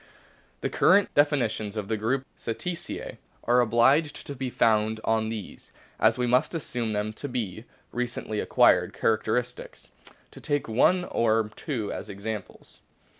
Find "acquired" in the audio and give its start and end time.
8.39-8.95